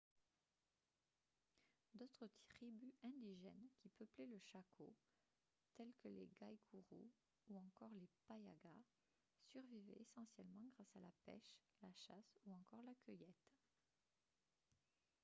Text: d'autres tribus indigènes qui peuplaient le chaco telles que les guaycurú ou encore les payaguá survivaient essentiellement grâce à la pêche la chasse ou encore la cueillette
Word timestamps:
d'autres 1.93 2.27
tribus 2.49 2.95
indigènes 3.09 3.67
qui 3.77 3.89
peuplaient 3.89 4.25
le 4.25 4.39
chaco 4.39 4.89
telles 5.75 5.93
que 6.01 6.07
les 6.07 6.25
guaycurú 6.39 7.03
ou 7.49 7.57
encore 7.59 7.93
les 7.93 8.09
payaguá 8.27 8.75
survivaient 9.51 10.01
essentiellement 10.01 10.65
grâce 10.73 10.95
à 10.97 11.01
la 11.01 11.11
pêche 11.23 11.55
la 11.83 11.93
chasse 11.93 12.33
ou 12.47 12.51
encore 12.53 12.81
la 12.81 12.95
cueillette 13.05 13.45